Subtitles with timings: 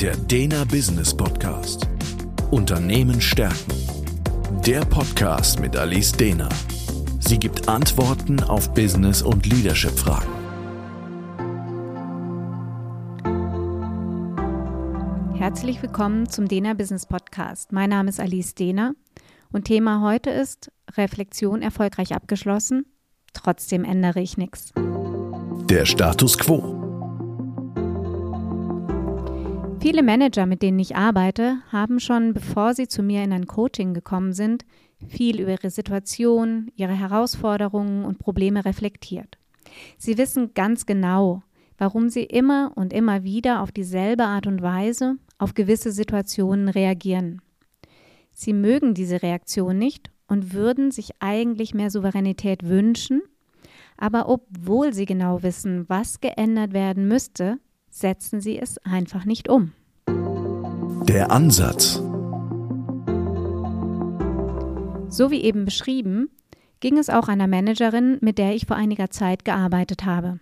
[0.00, 1.88] Der Dena Business Podcast.
[2.50, 3.72] Unternehmen stärken.
[4.66, 6.50] Der Podcast mit Alice Dena.
[7.18, 10.28] Sie gibt Antworten auf Business- und Leadership-Fragen.
[15.38, 17.72] Herzlich willkommen zum Dena Business Podcast.
[17.72, 18.92] Mein Name ist Alice Dena
[19.50, 22.84] und Thema heute ist Reflexion erfolgreich abgeschlossen.
[23.32, 24.74] Trotzdem ändere ich nichts.
[25.70, 26.75] Der Status quo.
[29.88, 33.94] Viele Manager, mit denen ich arbeite, haben schon, bevor sie zu mir in ein Coaching
[33.94, 34.64] gekommen sind,
[35.06, 39.38] viel über ihre Situation, ihre Herausforderungen und Probleme reflektiert.
[39.96, 41.44] Sie wissen ganz genau,
[41.78, 47.40] warum sie immer und immer wieder auf dieselbe Art und Weise auf gewisse Situationen reagieren.
[48.32, 53.22] Sie mögen diese Reaktion nicht und würden sich eigentlich mehr Souveränität wünschen,
[53.96, 59.72] aber obwohl sie genau wissen, was geändert werden müsste, setzen sie es einfach nicht um.
[61.16, 61.94] Der Ansatz.
[65.08, 66.28] So wie eben beschrieben,
[66.80, 70.40] ging es auch einer Managerin, mit der ich vor einiger Zeit gearbeitet habe.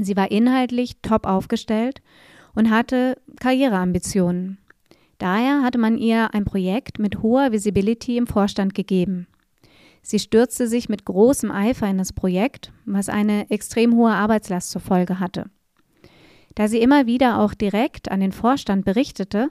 [0.00, 2.00] Sie war inhaltlich top aufgestellt
[2.54, 4.56] und hatte Karriereambitionen.
[5.18, 9.26] Daher hatte man ihr ein Projekt mit hoher Visibility im Vorstand gegeben.
[10.00, 14.80] Sie stürzte sich mit großem Eifer in das Projekt, was eine extrem hohe Arbeitslast zur
[14.80, 15.50] Folge hatte.
[16.54, 19.50] Da sie immer wieder auch direkt an den Vorstand berichtete,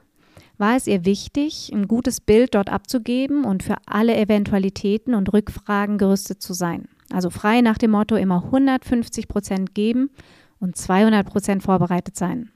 [0.58, 5.98] war es ihr wichtig, ein gutes Bild dort abzugeben und für alle Eventualitäten und Rückfragen
[5.98, 6.88] gerüstet zu sein.
[7.12, 10.10] Also frei nach dem Motto immer 150 Prozent geben
[10.60, 12.52] und 200 Prozent vorbereitet sein.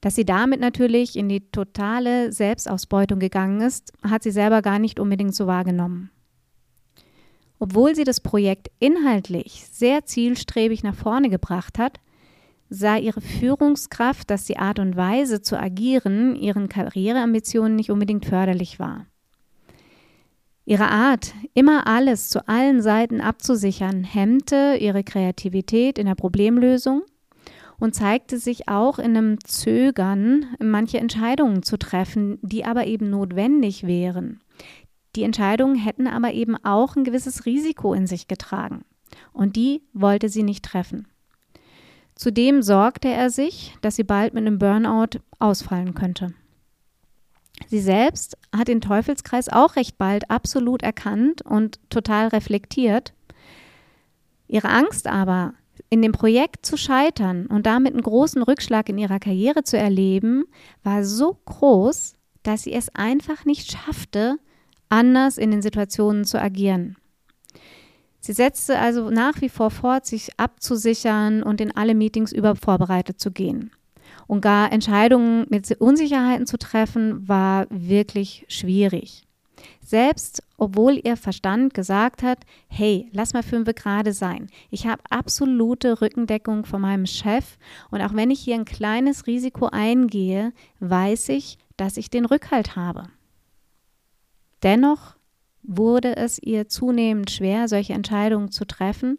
[0.00, 4.98] Dass sie damit natürlich in die totale Selbstausbeutung gegangen ist, hat sie selber gar nicht
[4.98, 6.10] unbedingt so wahrgenommen.
[7.60, 12.00] Obwohl sie das Projekt inhaltlich sehr zielstrebig nach vorne gebracht hat,
[12.72, 18.78] sah ihre Führungskraft, dass die Art und Weise zu agieren ihren Karriereambitionen nicht unbedingt förderlich
[18.78, 19.06] war.
[20.64, 27.02] Ihre Art, immer alles zu allen Seiten abzusichern, hemmte ihre Kreativität in der Problemlösung
[27.78, 33.86] und zeigte sich auch in einem Zögern, manche Entscheidungen zu treffen, die aber eben notwendig
[33.86, 34.40] wären.
[35.14, 38.84] Die Entscheidungen hätten aber eben auch ein gewisses Risiko in sich getragen.
[39.32, 41.06] Und die wollte sie nicht treffen.
[42.14, 46.34] Zudem sorgte er sich, dass sie bald mit einem Burnout ausfallen könnte.
[47.68, 53.12] Sie selbst hat den Teufelskreis auch recht bald absolut erkannt und total reflektiert.
[54.48, 55.54] Ihre Angst aber,
[55.88, 60.44] in dem Projekt zu scheitern und damit einen großen Rückschlag in ihrer Karriere zu erleben,
[60.82, 64.36] war so groß, dass sie es einfach nicht schaffte,
[64.88, 66.96] anders in den Situationen zu agieren.
[68.22, 73.20] Sie setzte also nach wie vor fort, sich abzusichern und in alle Meetings über vorbereitet
[73.20, 73.72] zu gehen.
[74.28, 79.26] Und gar Entscheidungen mit Unsicherheiten zu treffen, war wirklich schwierig.
[79.84, 82.38] Selbst obwohl ihr Verstand gesagt hat,
[82.68, 84.46] hey, lass mal fünf gerade sein.
[84.70, 87.58] Ich habe absolute Rückendeckung von meinem Chef
[87.90, 92.76] und auch wenn ich hier ein kleines Risiko eingehe, weiß ich, dass ich den Rückhalt
[92.76, 93.08] habe.
[94.62, 95.16] Dennoch
[95.62, 99.18] wurde es ihr zunehmend schwer, solche Entscheidungen zu treffen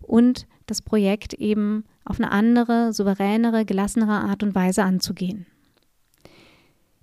[0.00, 5.46] und das Projekt eben auf eine andere, souveränere, gelassenere Art und Weise anzugehen.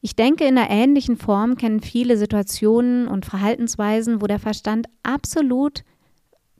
[0.01, 5.83] Ich denke, in einer ähnlichen Form kennen viele Situationen und Verhaltensweisen, wo der Verstand absolut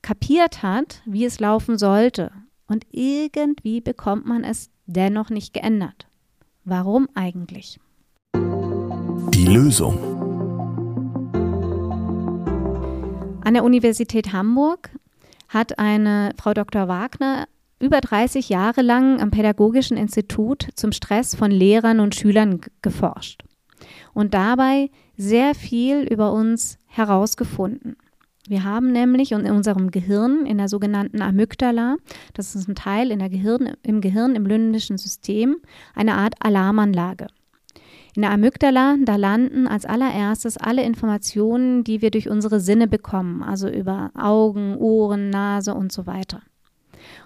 [0.03, 2.31] kapiert hat, wie es laufen sollte.
[2.67, 6.07] Und irgendwie bekommt man es dennoch nicht geändert.
[6.63, 7.79] Warum eigentlich?
[8.35, 10.10] Die Lösung.
[13.51, 14.91] An der Universität Hamburg
[15.49, 16.87] hat eine Frau Dr.
[16.87, 17.49] Wagner
[17.81, 23.43] über 30 Jahre lang am Pädagogischen Institut zum Stress von Lehrern und Schülern geforscht
[24.13, 27.97] und dabei sehr viel über uns herausgefunden.
[28.47, 31.97] Wir haben nämlich in unserem Gehirn, in der sogenannten Amygdala,
[32.33, 35.57] das ist ein Teil in der Gehirn, im Gehirn im limbischen System,
[35.93, 37.27] eine Art Alarmanlage.
[38.15, 43.41] In der Amygdala, da landen als allererstes alle Informationen, die wir durch unsere Sinne bekommen,
[43.41, 46.41] also über Augen, Ohren, Nase und so weiter.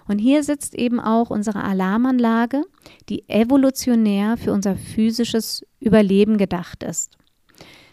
[0.06, 2.62] Und hier sitzt eben auch unsere Alarmanlage,
[3.08, 7.16] die evolutionär für unser physisches Überleben gedacht ist.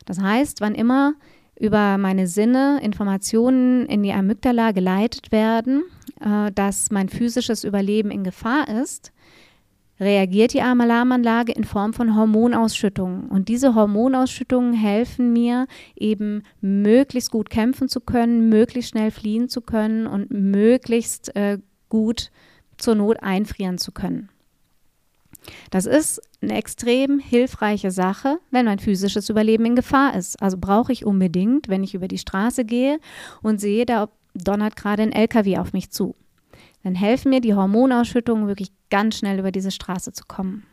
[0.06, 1.14] Das heißt, wann immer
[1.60, 5.84] über meine Sinne Informationen in die Amygdala geleitet werden,
[6.20, 9.12] äh, dass mein physisches Überleben in Gefahr ist,
[10.04, 13.30] reagiert die Alarmanlage in Form von Hormonausschüttungen.
[13.30, 19.62] Und diese Hormonausschüttungen helfen mir eben möglichst gut kämpfen zu können, möglichst schnell fliehen zu
[19.62, 21.60] können und möglichst äh,
[21.90, 22.32] gut
[22.78, 24.30] zur Not einfrieren zu können.
[25.72, 30.42] Das ist eine extrem hilfreiche Sache, wenn mein physisches Überleben in Gefahr ist.
[30.42, 33.00] Also brauche ich unbedingt, wenn ich über die Straße gehe
[33.42, 36.16] und sehe, da donnert gerade ein LKW auf mich zu.
[36.84, 40.66] Dann helfen mir die Hormonausschüttungen wirklich ganz schnell über diese Straße zu kommen.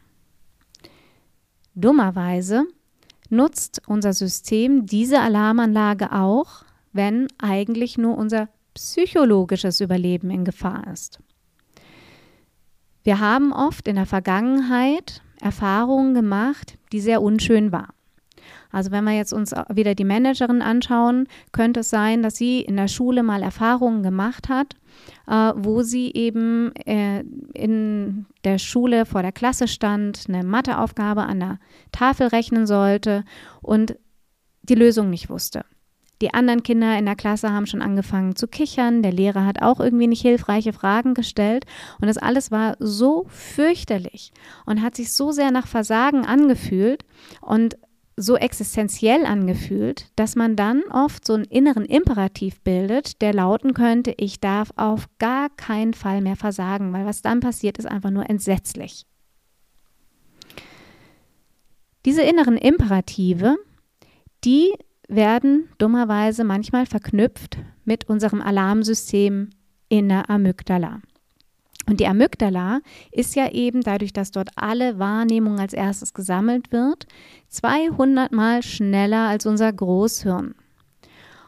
[1.75, 2.65] Dummerweise
[3.29, 11.21] nutzt unser System diese Alarmanlage auch, wenn eigentlich nur unser psychologisches Überleben in Gefahr ist.
[13.03, 17.95] Wir haben oft in der Vergangenheit Erfahrungen gemacht, die sehr unschön waren.
[18.72, 22.76] Also wenn wir jetzt uns wieder die Managerin anschauen, könnte es sein, dass sie in
[22.76, 24.76] der Schule mal Erfahrungen gemacht hat,
[25.26, 27.25] äh, wo sie eben äh,
[27.55, 31.58] in der Schule vor der Klasse stand, eine Matheaufgabe an der
[31.93, 33.25] Tafel rechnen sollte
[33.61, 33.96] und
[34.62, 35.64] die Lösung nicht wusste.
[36.20, 39.02] Die anderen Kinder in der Klasse haben schon angefangen zu kichern.
[39.02, 41.64] Der Lehrer hat auch irgendwie nicht hilfreiche Fragen gestellt.
[41.99, 44.32] Und das alles war so fürchterlich
[44.66, 47.06] und hat sich so sehr nach Versagen angefühlt.
[47.40, 47.78] Und
[48.20, 54.14] so existenziell angefühlt, dass man dann oft so einen inneren Imperativ bildet, der lauten könnte,
[54.17, 58.28] ich darf auf gar keinen Fall mehr versagen, weil was dann passiert, ist einfach nur
[58.28, 59.06] entsetzlich.
[62.05, 63.56] Diese inneren Imperative,
[64.44, 64.73] die
[65.08, 69.50] werden dummerweise manchmal verknüpft mit unserem Alarmsystem
[69.88, 71.00] in der Amygdala.
[71.90, 77.08] Und die Amygdala ist ja eben dadurch, dass dort alle Wahrnehmung als erstes gesammelt wird,
[77.48, 80.54] 200 mal schneller als unser Großhirn.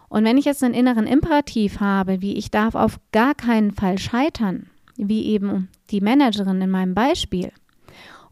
[0.09, 3.99] Und wenn ich jetzt einen inneren Imperativ habe, wie ich darf auf gar keinen Fall
[3.99, 4.67] scheitern,
[4.97, 7.53] wie eben die Managerin in meinem Beispiel,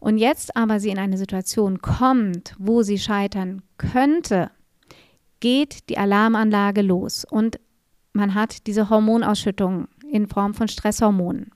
[0.01, 4.51] und jetzt aber sie in eine Situation kommt, wo sie scheitern könnte,
[5.39, 7.57] geht die Alarmanlage los und
[8.11, 11.51] man hat diese Hormonausschüttung in Form von Stresshormonen.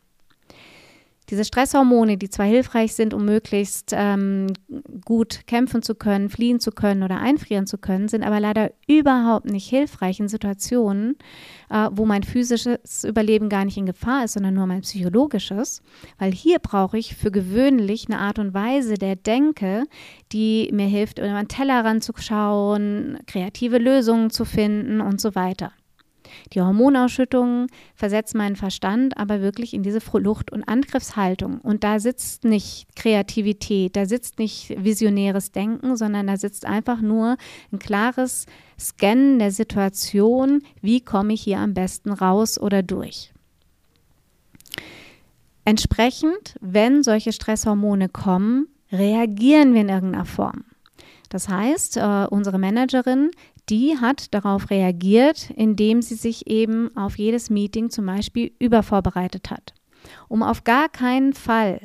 [1.30, 4.48] Diese Stresshormone, die zwar hilfreich sind, um möglichst ähm,
[5.04, 9.46] gut kämpfen zu können, fliehen zu können oder einfrieren zu können, sind aber leider überhaupt
[9.46, 11.18] nicht hilfreich in Situationen,
[11.70, 15.82] äh, wo mein physisches Überleben gar nicht in Gefahr ist, sondern nur mein psychologisches.
[16.20, 19.86] Weil hier brauche ich für gewöhnlich eine Art und Weise der Denke,
[20.32, 25.72] die mir hilft, über den Teller ranzuschauen, kreative Lösungen zu finden und so weiter.
[26.54, 31.60] Die Hormonausschüttungen versetzen meinen Verstand aber wirklich in diese Flucht- und Angriffshaltung.
[31.60, 37.38] Und da sitzt nicht Kreativität, da sitzt nicht visionäres Denken, sondern da sitzt einfach nur
[37.72, 38.46] ein klares
[38.80, 43.32] Scannen der Situation, wie komme ich hier am besten raus oder durch.
[45.64, 50.64] Entsprechend, wenn solche Stresshormone kommen, reagieren wir in irgendeiner Form.
[51.36, 53.30] Das heißt, äh, unsere Managerin
[53.68, 59.74] die hat darauf reagiert, indem sie sich eben auf jedes Meeting zum Beispiel übervorbereitet hat.
[60.30, 61.82] Um auf gar keinen Fall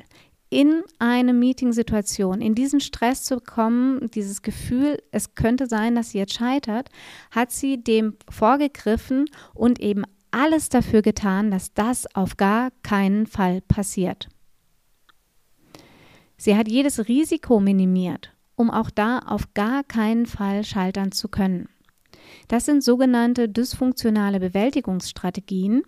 [0.51, 6.19] in eine Meetingsituation, in diesen Stress zu kommen, dieses Gefühl, es könnte sein, dass sie
[6.19, 6.89] jetzt scheitert,
[7.33, 13.63] hat sie dem vorgegriffen und eben alles dafür getan, dass das auf gar keinen Fall
[13.63, 14.29] passiert.
[16.37, 21.71] Sie hat jedes Risiko minimiert um auch da auf gar keinen Fall scheitern zu können.
[22.47, 25.83] Das sind sogenannte dysfunktionale Bewältigungsstrategien,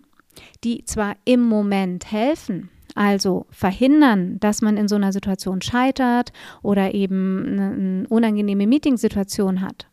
[0.63, 6.33] die zwar im Moment helfen, also verhindern, dass man in so einer Situation scheitert
[6.63, 9.85] oder eben eine unangenehme Meetingsituation hat.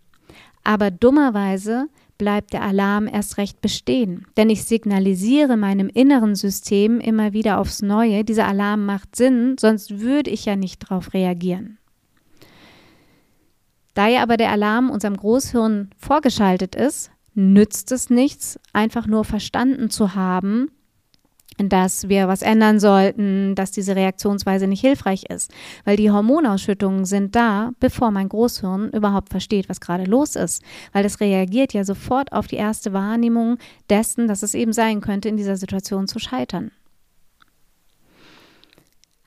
[0.65, 7.35] Aber dummerweise bleibt der Alarm erst recht bestehen, denn ich signalisiere meinem inneren System immer
[7.35, 11.80] wieder aufs Neue, dieser Alarm macht Sinn, sonst würde ich ja nicht darauf reagieren.
[13.95, 19.91] Da ja aber der Alarm unserem Großhirn vorgeschaltet ist, nützt es nichts, einfach nur verstanden
[19.91, 20.71] zu haben,
[21.59, 25.53] dass wir was ändern sollten, dass diese Reaktionsweise nicht hilfreich ist.
[25.85, 30.63] Weil die Hormonausschüttungen sind da, bevor mein Großhirn überhaupt versteht, was gerade los ist.
[30.93, 33.59] Weil es reagiert ja sofort auf die erste Wahrnehmung
[33.91, 36.71] dessen, dass es eben sein könnte, in dieser Situation zu scheitern.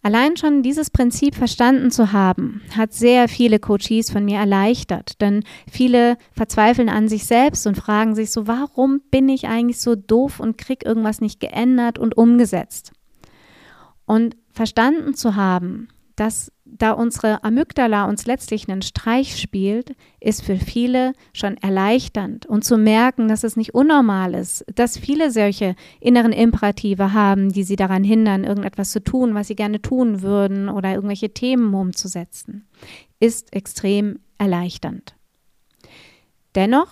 [0.05, 5.45] Allein schon dieses Prinzip verstanden zu haben, hat sehr viele Coaches von mir erleichtert, denn
[5.72, 10.41] viele verzweifeln an sich selbst und fragen sich so, warum bin ich eigentlich so doof
[10.41, 12.91] und krieg irgendwas nicht geändert und umgesetzt?
[14.05, 20.58] Und verstanden zu haben, dass da unsere Amygdala uns letztlich einen Streich spielt, ist für
[20.58, 22.46] viele schon erleichternd.
[22.46, 27.63] Und zu merken, dass es nicht unnormal ist, dass viele solche inneren Imperative haben, die
[27.63, 32.67] sie daran hindern, irgendetwas zu tun, was sie gerne tun würden oder irgendwelche Themen umzusetzen,
[33.20, 35.15] ist extrem erleichternd.
[36.55, 36.89] Dennoch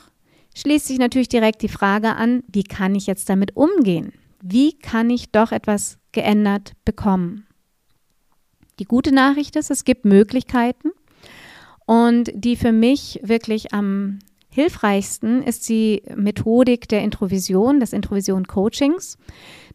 [0.55, 4.13] schließt sich natürlich direkt die Frage an, wie kann ich jetzt damit umgehen?
[4.41, 7.45] Wie kann ich doch etwas geändert bekommen?
[8.81, 10.89] Die gute Nachricht ist, es gibt Möglichkeiten
[11.85, 14.17] und die für mich wirklich am
[14.50, 19.19] hilfreichsten ist die Methodik der Introvision, des Introvision-Coachings.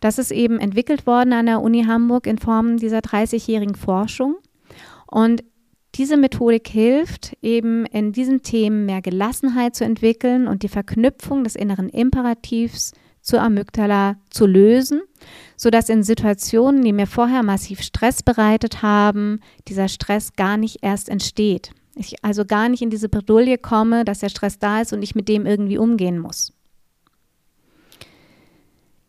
[0.00, 4.38] Das ist eben entwickelt worden an der Uni Hamburg in Form dieser 30-jährigen Forschung.
[5.06, 5.44] Und
[5.94, 11.54] diese Methodik hilft eben in diesen Themen mehr Gelassenheit zu entwickeln und die Verknüpfung des
[11.54, 12.92] inneren Imperativs
[13.26, 15.02] zur Amygdala zu lösen,
[15.56, 21.08] sodass in Situationen, die mir vorher massiv Stress bereitet haben, dieser Stress gar nicht erst
[21.08, 21.72] entsteht.
[21.96, 25.16] Ich also gar nicht in diese Bredouille komme, dass der Stress da ist und ich
[25.16, 26.52] mit dem irgendwie umgehen muss.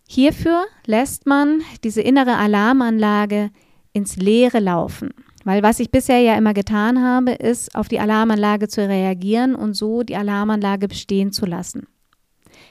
[0.09, 3.51] Hierfür lässt man diese innere Alarmanlage
[3.93, 5.11] ins Leere laufen.
[5.43, 9.75] Weil was ich bisher ja immer getan habe, ist auf die Alarmanlage zu reagieren und
[9.75, 11.87] so die Alarmanlage bestehen zu lassen.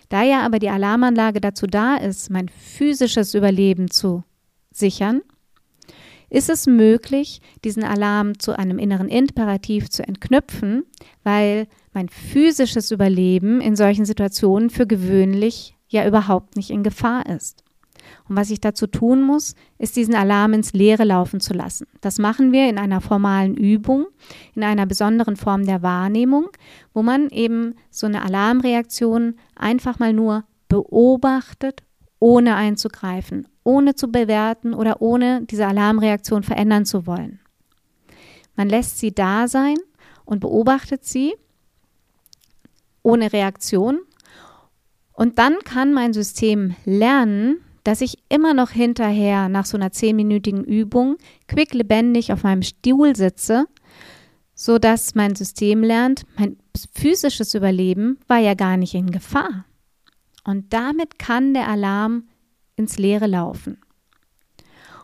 [0.08, 4.22] Da ja aber die Alarmanlage dazu da ist, mein physisches Überleben zu
[4.70, 5.22] sichern,
[6.28, 10.84] ist es möglich, diesen Alarm zu einem inneren Imperativ zu entknüpfen,
[11.22, 17.62] weil mein physisches Überleben in solchen Situationen für gewöhnlich ja überhaupt nicht in Gefahr ist.
[18.28, 21.86] Und was ich dazu tun muss, ist diesen Alarm ins Leere laufen zu lassen.
[22.00, 24.06] Das machen wir in einer formalen Übung,
[24.54, 26.48] in einer besonderen Form der Wahrnehmung,
[26.92, 31.82] wo man eben so eine Alarmreaktion einfach mal nur beobachtet,
[32.18, 37.40] ohne einzugreifen, ohne zu bewerten oder ohne diese Alarmreaktion verändern zu wollen.
[38.56, 39.76] Man lässt sie da sein
[40.24, 41.34] und beobachtet sie
[43.02, 44.00] ohne Reaktion.
[45.12, 50.64] Und dann kann mein System lernen, dass ich immer noch hinterher nach so einer zehnminütigen
[50.64, 53.66] Übung quicklebendig auf meinem Stuhl sitze,
[54.54, 56.56] so dass mein System lernt, mein
[56.92, 59.66] physisches Überleben war ja gar nicht in Gefahr.
[60.42, 62.24] Und damit kann der Alarm
[62.74, 63.78] ins Leere laufen.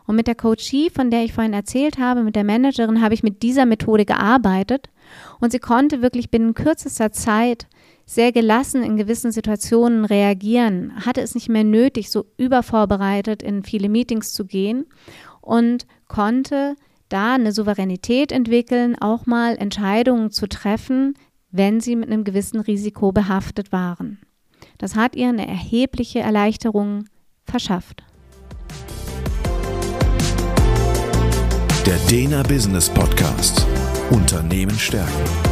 [0.05, 3.23] Und mit der Coachie, von der ich vorhin erzählt habe, mit der Managerin, habe ich
[3.23, 4.91] mit dieser Methode gearbeitet
[5.39, 7.69] und sie konnte wirklich binnen kürzester Zeit
[8.07, 13.89] sehr gelassen in gewissen Situationen reagieren, hatte es nicht mehr nötig, so übervorbereitet in viele
[13.89, 14.87] Meetings zu gehen
[15.41, 16.77] und konnte
[17.09, 21.15] da eine Souveränität entwickeln, auch mal Entscheidungen zu treffen,
[21.51, 24.19] wenn sie mit einem gewissen Risiko behaftet waren.
[24.79, 27.05] Das hat ihr eine erhebliche Erleichterung
[27.45, 28.03] verschafft.
[31.87, 33.67] Der Dena Business Podcast.
[34.11, 35.52] Unternehmen stärken